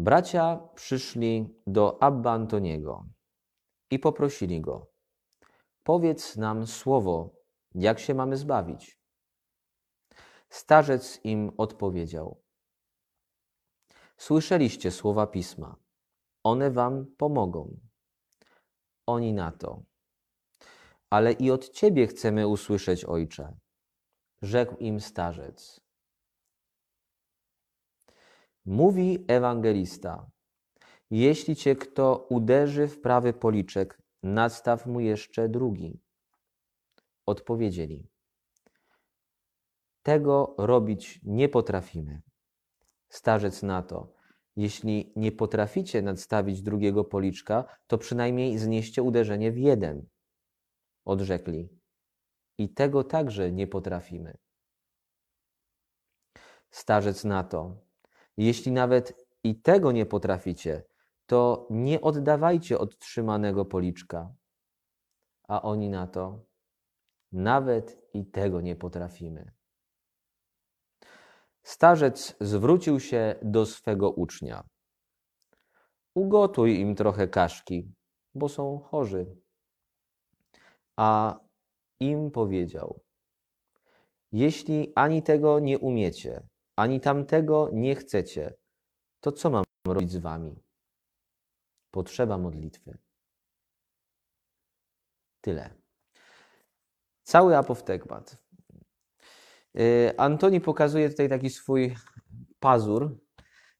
[0.00, 3.06] Bracia przyszli do Abba Antoniego
[3.90, 4.90] i poprosili go:
[5.82, 7.34] Powiedz nam słowo,
[7.74, 9.00] jak się mamy zbawić.
[10.50, 12.42] Starzec im odpowiedział:
[14.16, 15.76] Słyszeliście słowa pisma,
[16.44, 17.80] one wam pomogą.
[19.06, 19.82] Oni na to:
[21.10, 23.58] Ale i od ciebie chcemy usłyszeć, ojcze,
[24.42, 25.87] rzekł im starzec.
[28.68, 30.30] Mówi ewangelista:
[31.10, 36.00] Jeśli cię kto uderzy w prawy policzek, nadstaw mu jeszcze drugi.
[37.26, 38.08] Odpowiedzieli:
[40.02, 42.22] Tego robić nie potrafimy.
[43.08, 44.12] Starzec na to:
[44.56, 50.06] Jeśli nie potraficie nadstawić drugiego policzka, to przynajmniej znieście uderzenie w jeden.
[51.04, 51.68] Odrzekli:
[52.58, 54.38] I tego także nie potrafimy.
[56.70, 57.87] Starzec na to:
[58.38, 60.82] Jeśli nawet i tego nie potraficie,
[61.26, 64.34] to nie oddawajcie odtrzymanego policzka.
[65.48, 66.44] A oni na to:
[67.32, 69.52] Nawet i tego nie potrafimy.
[71.62, 74.64] Starzec zwrócił się do swego ucznia.
[76.14, 77.92] Ugotuj im trochę kaszki,
[78.34, 79.36] bo są chorzy.
[80.96, 81.40] A
[82.00, 83.00] im powiedział:
[84.32, 88.54] Jeśli ani tego nie umiecie, ani tamtego nie chcecie,
[89.20, 90.62] to co mam robić z wami?
[91.90, 92.98] Potrzeba modlitwy.
[95.40, 95.70] Tyle.
[97.22, 98.36] Cały apoftegmat.
[99.78, 101.96] Y, Antoni pokazuje tutaj taki swój
[102.60, 103.18] pazur,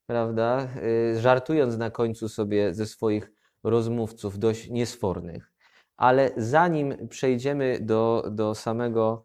[0.07, 0.69] prawda?
[1.13, 3.31] Y, żartując na końcu sobie ze swoich
[3.65, 5.53] rozmówców, dość niesfornych.
[5.97, 9.25] Ale zanim przejdziemy do, do, samego,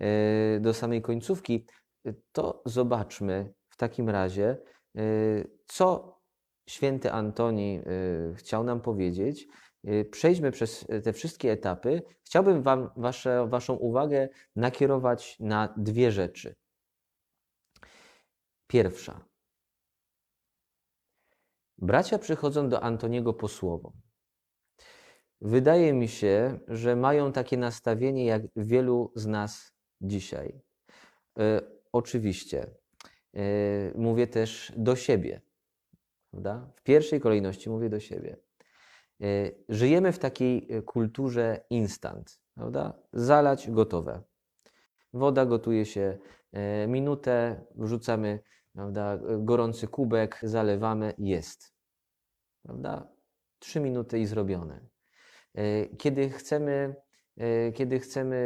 [0.00, 1.66] y, do samej końcówki,
[2.32, 4.58] to zobaczmy w takim razie,
[5.66, 6.18] co
[6.68, 7.82] święty Antoni
[8.34, 9.46] chciał nam powiedzieć.
[10.10, 12.02] Przejdźmy przez te wszystkie etapy.
[12.24, 16.54] Chciałbym Wam wasze, Waszą uwagę nakierować na dwie rzeczy.
[18.66, 19.24] Pierwsza.
[21.78, 23.92] Bracia przychodzą do Antoniego po słowo.
[25.40, 30.60] Wydaje mi się, że mają takie nastawienie jak wielu z nas dzisiaj.
[31.94, 32.66] E, oczywiście,
[33.34, 33.40] e,
[33.94, 35.40] mówię też do siebie.
[36.30, 36.70] Prawda?
[36.76, 38.36] W pierwszej kolejności mówię do siebie.
[39.20, 39.26] E,
[39.68, 42.98] żyjemy w takiej kulturze instant, prawda?
[43.12, 44.22] Zalać gotowe.
[45.12, 46.18] Woda gotuje się
[46.88, 48.38] minutę, wrzucamy
[48.72, 51.74] prawda, gorący kubek, zalewamy, jest.
[52.62, 53.08] Prawda?
[53.58, 54.80] Trzy minuty i zrobione.
[55.98, 56.94] Kiedy chcemy,
[57.74, 58.36] kiedy chcemy,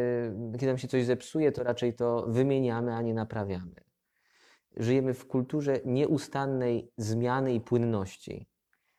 [0.53, 3.89] kiedy nam się coś zepsuje, to raczej to wymieniamy, a nie naprawiamy
[4.79, 8.49] żyjemy w kulturze nieustannej zmiany i płynności.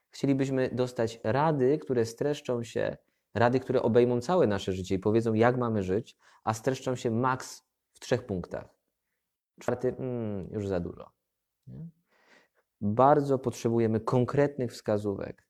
[0.09, 2.97] Chcielibyśmy dostać rady, które streszczą się,
[3.33, 7.63] rady, które obejmą całe nasze życie i powiedzą, jak mamy żyć, a streszczą się maks
[7.93, 8.69] w trzech punktach.
[9.59, 11.11] Czwarty, mm, już za dużo.
[11.67, 11.89] Nie?
[12.81, 15.47] Bardzo potrzebujemy konkretnych wskazówek.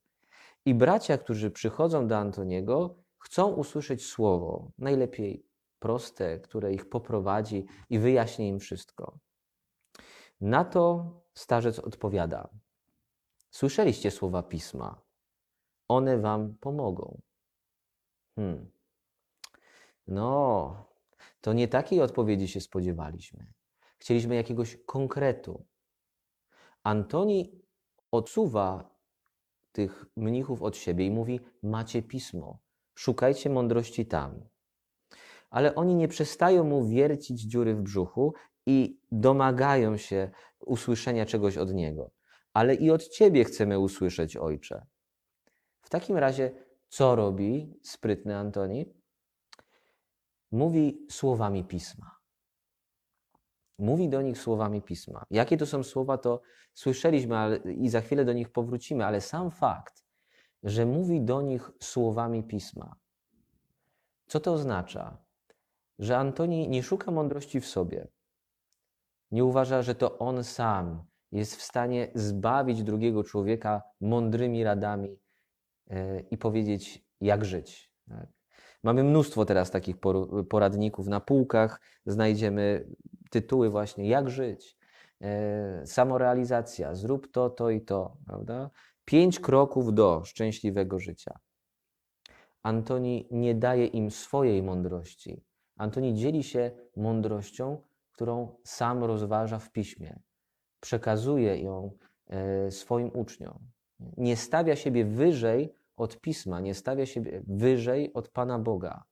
[0.66, 5.46] I bracia, którzy przychodzą do Antoniego, chcą usłyszeć słowo, najlepiej
[5.80, 9.20] proste, które ich poprowadzi i wyjaśni im wszystko.
[10.42, 12.50] Na to starzec odpowiada:
[13.52, 15.02] Słyszeliście słowa pisma,
[15.88, 17.22] one wam pomogą.
[18.36, 18.72] Hmm.
[20.08, 20.90] No,
[21.42, 23.54] to nie takiej odpowiedzi się spodziewaliśmy.
[24.00, 25.66] Chcieliśmy jakiegoś konkretu.
[26.84, 27.62] Antoni
[28.12, 28.96] odsuwa
[29.72, 32.60] tych mnichów od siebie i mówi: Macie pismo,
[33.00, 34.48] szukajcie mądrości tam.
[35.50, 38.34] Ale oni nie przestają mu wiercić dziury w brzuchu
[38.66, 42.12] i domagają się usłyszenia czegoś od Niego.
[42.54, 44.86] Ale i od Ciebie chcemy usłyszeć, Ojcze.
[45.82, 46.52] W takim razie,
[46.88, 48.94] co robi sprytny Antoni?
[50.52, 52.12] Mówi słowami pisma.
[53.78, 55.26] Mówi do nich słowami pisma.
[55.30, 56.42] Jakie to są słowa, to
[56.74, 60.09] słyszeliśmy ale, i za chwilę do nich powrócimy, ale sam fakt,
[60.64, 62.96] że mówi do nich słowami pisma.
[64.28, 65.18] Co to oznacza?
[66.00, 68.08] Że Antoni nie szuka mądrości w sobie,
[69.32, 75.20] nie uważa, że to on sam jest w stanie zbawić drugiego człowieka mądrymi radami
[75.90, 77.92] e, i powiedzieć, jak żyć.
[78.10, 78.28] Tak?
[78.84, 79.96] Mamy mnóstwo teraz takich
[80.50, 82.88] poradników na półkach, znajdziemy
[83.30, 84.78] tytuły właśnie, jak żyć,
[85.22, 88.70] e, samorealizacja, zrób to, to i to, prawda?
[89.10, 91.40] Pięć kroków do szczęśliwego życia.
[92.64, 95.44] Antoni nie daje im swojej mądrości.
[95.78, 100.20] Antoni dzieli się mądrością, którą sam rozważa w piśmie.
[100.80, 101.92] Przekazuje ją
[102.28, 103.60] e, swoim uczniom.
[104.18, 109.04] Nie stawia siebie wyżej od pisma, nie stawia siebie wyżej od Pana Boga.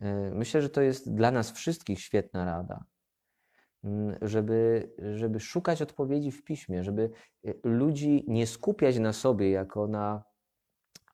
[0.00, 2.84] E, myślę, że to jest dla nas wszystkich świetna rada,
[4.22, 7.10] żeby, żeby szukać odpowiedzi w piśmie, żeby
[7.64, 10.24] ludzi nie skupiać na sobie jako na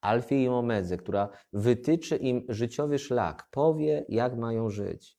[0.01, 5.19] alfie i omedze, która wytyczy im życiowy szlak, powie, jak mają żyć.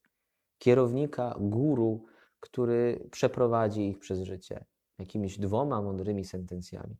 [0.57, 2.06] Kierownika, guru,
[2.39, 4.65] który przeprowadzi ich przez życie
[5.00, 6.95] jakimiś dwoma mądrymi sentencjami.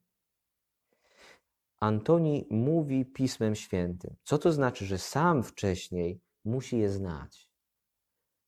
[1.80, 4.16] Antoni mówi Pismem Świętym.
[4.24, 7.51] Co to znaczy, że sam wcześniej musi je znać?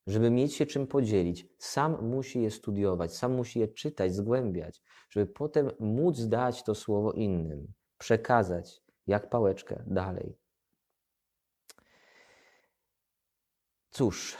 [0.07, 5.27] Żeby mieć się czym podzielić, sam musi je studiować, sam musi je czytać, zgłębiać, żeby
[5.27, 10.37] potem móc dać to słowo innym, przekazać jak pałeczkę dalej.
[13.91, 14.37] Cóż,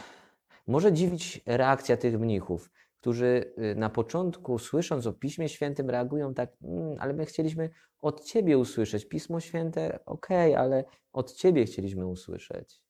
[0.67, 2.71] może dziwić reakcja tych mnichów,
[3.01, 7.69] którzy y, na początku, słysząc o Piśmie Świętym, reagują tak, mmm, ale my chcieliśmy
[8.01, 9.05] od Ciebie usłyszeć.
[9.05, 12.81] Pismo Święte, okej, okay, ale od Ciebie chcieliśmy usłyszeć.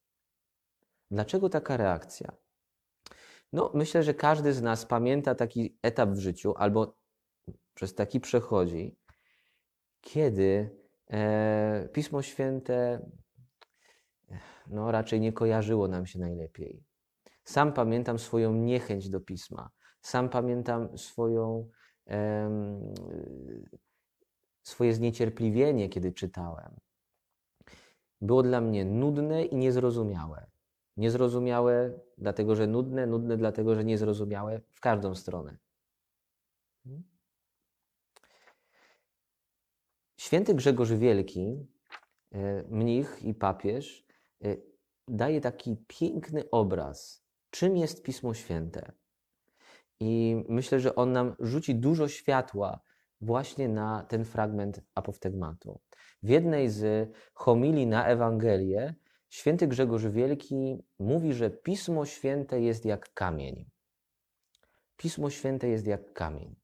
[1.12, 2.32] Dlaczego taka reakcja?
[3.54, 6.96] No, myślę, że każdy z nas pamięta taki etap w życiu, albo
[7.74, 8.98] przez taki przechodzi,
[10.02, 10.78] kiedy
[11.12, 13.10] e, Pismo Święte
[14.68, 16.84] no, raczej nie kojarzyło nam się najlepiej.
[17.44, 19.70] Sam pamiętam swoją niechęć do pisma.
[20.02, 21.70] Sam pamiętam swoją,
[24.64, 26.76] swoje zniecierpliwienie, kiedy czytałem.
[28.22, 30.53] Było dla mnie nudne i niezrozumiałe.
[30.98, 35.58] Niezrozumiałe, dlatego że nudne, nudne, dlatego że niezrozumiałe w każdą stronę.
[40.18, 41.68] Święty Grzegorz Wielki,
[42.32, 44.06] e, mnich i papież,
[44.44, 44.56] e,
[45.08, 48.92] daje taki piękny obraz, czym jest Pismo Święte.
[50.00, 52.80] I myślę, że on nam rzuci dużo światła
[53.22, 55.80] właśnie na ten fragment apoftegmatu.
[56.24, 58.96] W jednej z homilii na Ewangelię
[59.34, 63.70] święty Grzegorz Wielki mówi, że Pismo Święte jest jak kamień.
[64.98, 66.56] Pismo Święte jest jak kamień.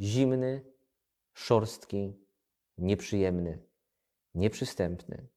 [0.00, 0.64] Zimny,
[1.32, 2.18] szorstki,
[2.78, 3.62] nieprzyjemny,
[4.34, 5.28] nieprzystępny.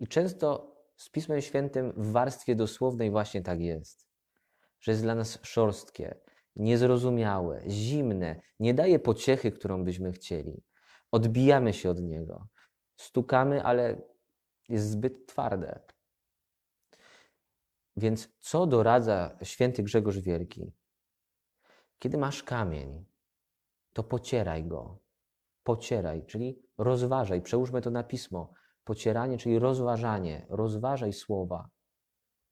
[0.00, 4.08] I często z Pismem Świętym w warstwie dosłownej właśnie tak jest
[4.80, 6.14] że jest dla nas szorstkie,
[6.56, 10.62] niezrozumiałe, zimne, nie daje pociechy, którą byśmy chcieli.
[11.12, 12.48] Odbijamy się od niego.
[12.96, 14.02] Stukamy, ale
[14.68, 15.80] jest zbyt twarde.
[17.96, 20.72] Więc co doradza święty Grzegorz Wielki?
[21.98, 23.04] Kiedy masz kamień,
[23.92, 24.98] to pocieraj go.
[25.62, 27.42] Pocieraj, czyli rozważaj.
[27.42, 28.52] Przełóżmy to na pismo.
[28.84, 30.46] Pocieranie, czyli rozważanie.
[30.48, 31.70] Rozważaj słowa.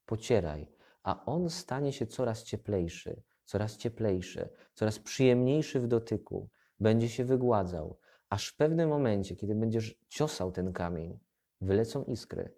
[0.05, 0.77] Pocieraj
[1.07, 6.49] a on stanie się coraz cieplejszy, coraz cieplejszy, coraz przyjemniejszy w dotyku,
[6.79, 7.99] będzie się wygładzał,
[8.29, 11.19] aż w pewnym momencie, kiedy będziesz ciosał ten kamień,
[11.61, 12.53] wylecą iskry.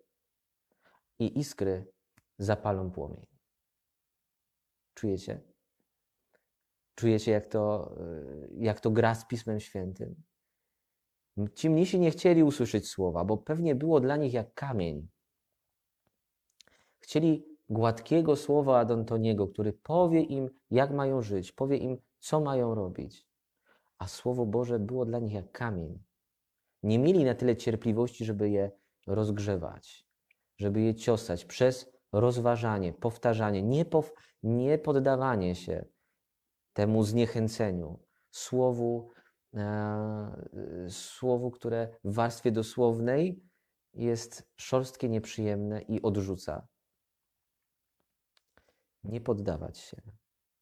[1.19, 1.85] I iskry
[2.37, 3.25] zapalą płomień.
[4.93, 5.41] Czujecie?
[6.95, 7.95] Czujecie, jak to,
[8.57, 10.15] jak to gra z Pismem Świętym?
[11.55, 15.07] Ci mnisi nie chcieli usłyszeć słowa, bo pewnie było dla nich jak kamień.
[16.99, 22.75] Chcieli gładkiego słowa ad Antoniego, który powie im, jak mają żyć, powie im, co mają
[22.75, 23.27] robić.
[23.97, 25.99] A Słowo Boże było dla nich jak kamień.
[26.83, 28.71] Nie mieli na tyle cierpliwości, żeby je
[29.07, 30.05] rozgrzewać,
[30.57, 34.13] żeby je ciosać przez rozważanie, powtarzanie, nie, pow,
[34.43, 35.85] nie poddawanie się
[36.73, 37.99] temu zniechęceniu,
[38.31, 39.11] słowu,
[39.53, 43.43] e, słowu, które w warstwie dosłownej
[43.93, 46.67] jest szorstkie, nieprzyjemne i odrzuca.
[49.03, 50.01] Nie poddawać się,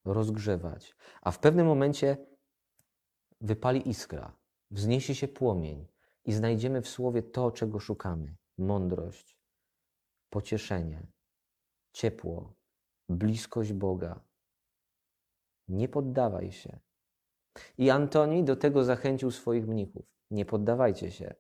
[0.06, 2.18] rozgrzewać, a w pewnym momencie
[3.42, 4.38] wypali iskra,
[4.72, 5.88] wzniesie się płomień
[6.28, 9.38] i znajdziemy w słowie to, czego szukamy: mądrość,
[10.30, 11.08] pocieszenie,
[11.94, 12.54] ciepło,
[13.10, 14.24] bliskość Boga.
[15.68, 16.80] Nie poddawaj się.
[17.78, 20.06] I Antoni do tego zachęcił swoich mnichów.
[20.32, 21.36] Nie poddawajcie się.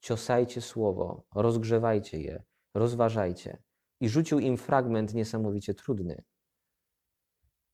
[0.00, 2.42] Ciosajcie słowo, rozgrzewajcie je,
[2.74, 3.62] rozważajcie
[4.00, 6.22] i rzucił im fragment niesamowicie trudny.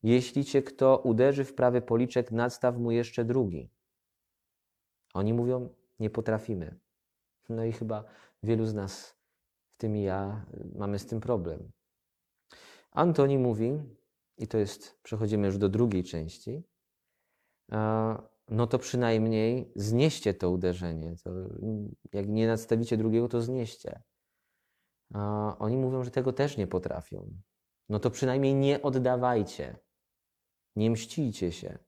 [0.03, 3.69] Jeśli cię kto uderzy w prawy policzek, nadstaw mu jeszcze drugi.
[5.13, 6.79] Oni mówią, nie potrafimy.
[7.49, 8.03] No i chyba
[8.43, 9.15] wielu z nas,
[9.71, 11.71] w tym i ja, mamy z tym problem.
[12.91, 13.79] Antoni mówi,
[14.37, 16.63] i to jest, przechodzimy już do drugiej części,
[18.49, 21.15] no to przynajmniej znieście to uderzenie.
[21.23, 21.31] To
[22.13, 24.03] jak nie nadstawicie drugiego, to znieście.
[25.59, 27.33] Oni mówią, że tego też nie potrafią.
[27.89, 29.79] No to przynajmniej nie oddawajcie.
[30.75, 31.79] Nie mścijcie się.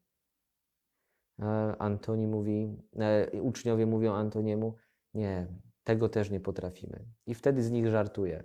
[1.39, 4.75] E, Antoni mówi, e, uczniowie mówią Antoniemu,
[5.13, 5.47] nie,
[5.83, 7.05] tego też nie potrafimy.
[7.25, 8.43] I wtedy z nich żartuje.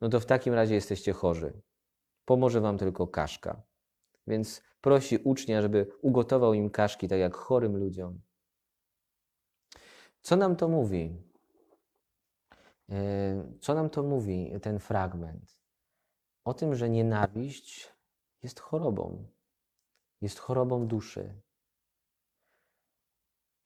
[0.00, 1.62] No to w takim razie jesteście chorzy.
[2.24, 3.62] Pomoże wam tylko kaszka.
[4.26, 8.20] Więc prosi ucznia, żeby ugotował im kaszki, tak jak chorym ludziom.
[10.22, 11.22] Co nam to mówi?
[12.90, 15.58] E, co nam to mówi ten fragment?
[16.44, 17.94] O tym, że nienawiść
[18.42, 19.26] jest chorobą.
[20.20, 21.40] Jest chorobą duszy.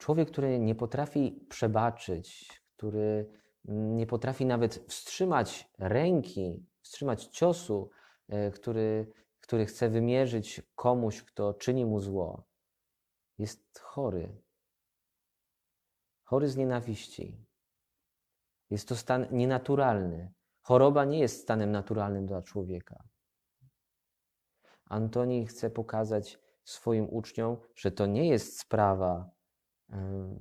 [0.02, 3.30] Człowiek, który nie potrafi przebaczyć, który
[3.64, 7.90] nie potrafi nawet wstrzymać ręki, wstrzymać ciosu,
[8.28, 12.44] e, który, który chce wymierzyć komuś, kto czyni mu zło,
[13.38, 14.42] jest chory.
[16.25, 17.47] Chory z nienawiści.
[18.71, 20.32] Jest to stan nienaturalny.
[20.62, 23.04] Choroba nie jest stanem naturalnym dla człowieka.
[24.85, 29.42] Antoni chce pokazać swoim uczniom, że to nie jest sprawa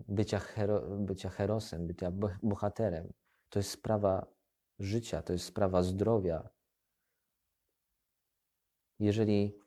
[0.08, 2.12] bycia, hero, bycia herosem, bycia
[2.44, 3.14] bohaterem.
[3.50, 4.28] To jest sprawa
[4.80, 6.50] życia, to jest sprawa zdrowia.
[9.00, 9.60] Jeżeli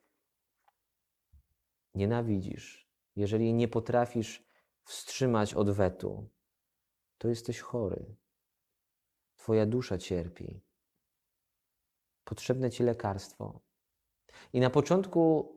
[1.94, 4.44] nienawidzisz, jeżeli nie potrafisz
[4.84, 6.30] wstrzymać odwetu,
[7.18, 8.16] to jesteś chory.
[9.36, 10.62] Twoja dusza cierpi.
[12.24, 13.60] Potrzebne ci lekarstwo.
[14.52, 15.56] I na początku,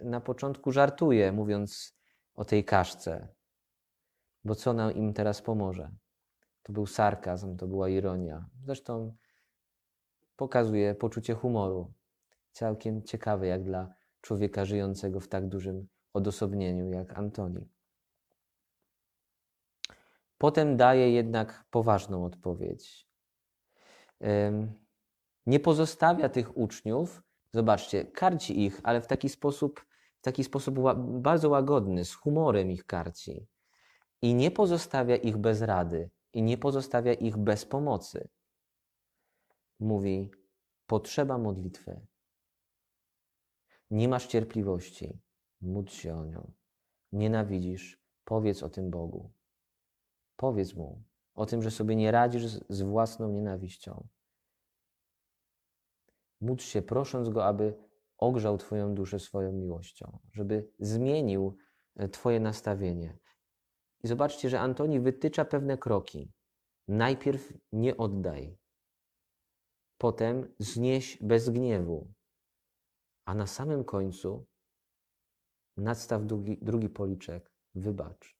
[0.00, 1.96] y, na początku żartuję, mówiąc
[2.34, 3.35] o tej kaszce,
[4.46, 5.90] bo co nam im teraz pomoże?
[6.62, 8.48] To był sarkazm, to była ironia.
[8.64, 9.16] Zresztą
[10.36, 11.92] pokazuje poczucie humoru.
[12.52, 17.68] Całkiem ciekawe, jak dla człowieka żyjącego w tak dużym odosobnieniu jak Antoni.
[20.38, 23.08] Potem daje jednak poważną odpowiedź.
[25.46, 27.22] Nie pozostawia tych uczniów,
[27.52, 29.86] zobaczcie, karci ich, ale w taki sposób,
[30.18, 33.46] w taki sposób bardzo łagodny, z humorem ich karci.
[34.22, 38.28] I nie pozostawia ich bez rady, i nie pozostawia ich bez pomocy.
[39.80, 40.30] Mówi:
[40.86, 42.06] Potrzeba modlitwy.
[43.90, 45.18] Nie masz cierpliwości,
[45.60, 46.52] módl się o nią.
[47.12, 49.32] Nienawidzisz, powiedz o tym Bogu.
[50.36, 51.02] Powiedz mu
[51.34, 54.08] o tym, że sobie nie radzisz z własną nienawiścią.
[56.40, 57.74] Módl się, prosząc go, aby
[58.18, 61.56] ogrzał Twoją duszę swoją miłością, żeby zmienił
[61.96, 63.18] e, Twoje nastawienie.
[64.06, 66.32] I zobaczcie, że Antoni wytycza pewne kroki.
[66.88, 68.58] Najpierw nie oddaj,
[69.98, 72.12] potem znieś bez gniewu,
[73.24, 74.46] a na samym końcu
[75.76, 78.36] nadstaw drugi, drugi policzek, wybacz.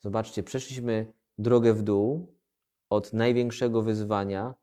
[0.00, 2.38] Zobaczcie, przeszliśmy drogę w dół
[2.90, 4.54] od największego wyzwania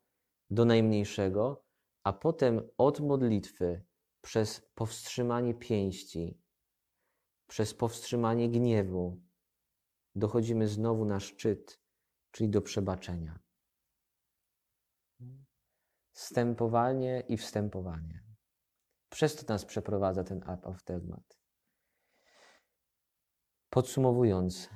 [0.50, 1.64] do najmniejszego,
[2.04, 3.82] a potem od modlitwy
[4.20, 6.40] przez powstrzymanie pięści,
[7.50, 9.20] przez powstrzymanie gniewu,
[10.14, 11.80] dochodzimy znowu na szczyt,
[12.30, 13.38] czyli do przebaczenia.
[16.12, 18.24] Stępowanie i wstępowanie.
[19.08, 21.40] Przez to nas przeprowadza ten apoftegmat.
[23.70, 24.70] Podsumowując,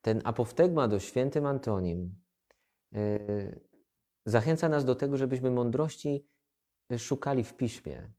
[0.00, 2.22] ten apoftegmat o świętym Antonim
[2.92, 3.68] yy,
[4.26, 6.26] zachęca nas do tego, żebyśmy mądrości
[6.98, 8.12] szukali w piśmie,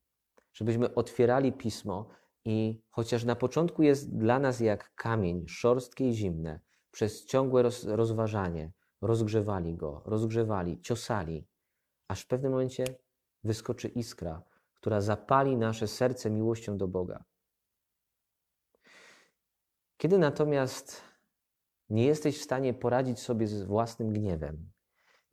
[0.53, 2.09] żebyśmy otwierali pismo
[2.45, 6.59] i chociaż na początku jest dla nas jak kamień, szorstkie i zimne,
[6.91, 11.47] przez ciągłe roz, rozważanie rozgrzewali go, rozgrzewali, ciosali,
[12.07, 12.85] aż w pewnym momencie
[13.43, 14.43] wyskoczy iskra,
[14.73, 17.23] która zapali nasze serce miłością do Boga.
[19.97, 21.01] Kiedy natomiast
[21.89, 24.71] nie jesteś w stanie poradzić sobie z własnym gniewem,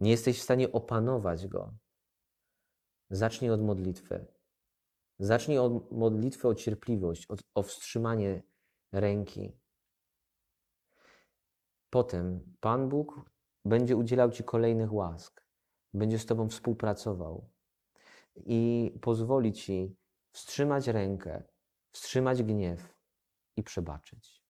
[0.00, 1.74] nie jesteś w stanie opanować go,
[3.10, 4.26] zacznij od modlitwy.
[5.18, 8.42] Zacznij od modlitwy o cierpliwość, o wstrzymanie
[8.92, 9.52] ręki.
[11.90, 13.30] Potem Pan Bóg
[13.64, 15.44] będzie udzielał Ci kolejnych łask,
[15.94, 17.50] będzie z Tobą współpracował
[18.36, 19.96] i pozwoli Ci
[20.32, 21.42] wstrzymać rękę,
[21.92, 22.94] wstrzymać gniew
[23.56, 24.37] i przebaczyć.